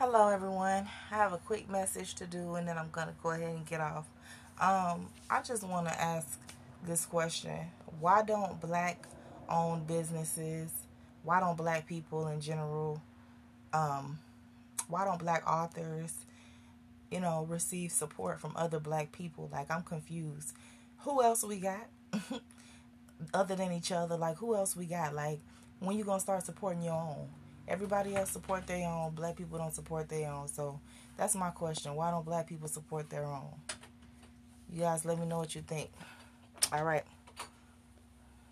Hello, 0.00 0.26
everyone. 0.26 0.88
I 1.12 1.14
have 1.14 1.32
a 1.32 1.38
quick 1.38 1.70
message 1.70 2.14
to 2.16 2.26
do, 2.26 2.56
and 2.56 2.66
then 2.66 2.76
I'm 2.76 2.90
going 2.90 3.06
to 3.06 3.14
go 3.22 3.30
ahead 3.30 3.54
and 3.54 3.64
get 3.64 3.80
off. 3.80 4.08
Um, 4.60 5.06
I 5.30 5.40
just 5.40 5.62
want 5.62 5.86
to 5.86 6.02
ask 6.02 6.36
this 6.84 7.06
question 7.06 7.56
Why 8.00 8.24
don't 8.24 8.60
black 8.60 9.06
owned 9.48 9.86
businesses, 9.86 10.68
why 11.22 11.38
don't 11.38 11.56
black 11.56 11.86
people 11.86 12.26
in 12.26 12.40
general, 12.40 13.00
um, 13.72 14.18
why 14.88 15.04
don't 15.04 15.20
black 15.20 15.48
authors, 15.48 16.12
you 17.12 17.20
know, 17.20 17.46
receive 17.48 17.92
support 17.92 18.40
from 18.40 18.52
other 18.56 18.80
black 18.80 19.12
people? 19.12 19.48
Like, 19.52 19.70
I'm 19.70 19.84
confused. 19.84 20.54
Who 20.98 21.22
else 21.22 21.44
we 21.44 21.60
got 21.60 21.86
other 23.32 23.54
than 23.54 23.70
each 23.70 23.92
other? 23.92 24.16
Like, 24.16 24.38
who 24.38 24.56
else 24.56 24.74
we 24.74 24.86
got? 24.86 25.14
Like, 25.14 25.38
when 25.78 25.96
you 25.96 26.02
going 26.02 26.18
to 26.18 26.22
start 26.22 26.44
supporting 26.44 26.82
your 26.82 26.94
own? 26.94 27.28
Everybody 27.66 28.14
else 28.14 28.30
support 28.30 28.66
their 28.66 28.86
own. 28.88 29.14
Black 29.14 29.36
people 29.36 29.58
don't 29.58 29.74
support 29.74 30.08
their 30.08 30.30
own. 30.30 30.48
So 30.48 30.80
that's 31.16 31.34
my 31.34 31.50
question. 31.50 31.94
Why 31.94 32.10
don't 32.10 32.24
black 32.24 32.46
people 32.46 32.68
support 32.68 33.08
their 33.08 33.24
own? 33.24 33.48
You 34.70 34.80
guys 34.80 35.04
let 35.04 35.18
me 35.18 35.26
know 35.26 35.38
what 35.38 35.54
you 35.54 35.62
think. 35.62 35.90
All 36.72 36.84
right. 36.84 37.04